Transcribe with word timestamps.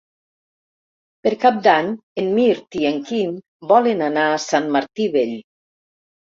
Per 1.27 1.33
Cap 1.43 1.59
d'Any 1.67 1.91
en 2.23 2.33
Mirt 2.39 2.79
i 2.81 2.89
en 2.93 2.99
Quim 3.11 3.37
volen 3.75 4.05
anar 4.09 4.27
a 4.35 4.43
Sant 4.49 4.69
Martí 4.81 5.11
Vell. 5.17 5.41